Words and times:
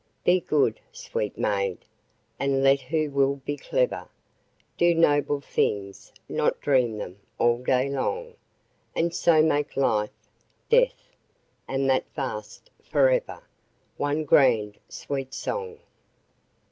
Be 0.23 0.39
good, 0.39 0.79
sweet 0.91 1.37
maid, 1.37 1.85
and 2.39 2.63
let 2.63 2.81
who 2.81 3.11
will 3.11 3.35
be 3.45 3.55
clever; 3.55 4.09
Do 4.75 4.95
noble 4.95 5.41
things, 5.41 6.11
not 6.27 6.59
dream 6.59 6.97
them, 6.97 7.19
all 7.37 7.59
day 7.61 7.87
long: 7.87 8.33
And 8.95 9.13
so 9.13 9.43
make 9.43 9.77
life, 9.77 10.09
death, 10.69 11.13
and 11.67 11.87
that 11.91 12.05
vast 12.15 12.71
forever, 12.81 13.43
One 13.97 14.23
grand, 14.25 14.79
sweet 14.89 15.35
song. 15.35 15.77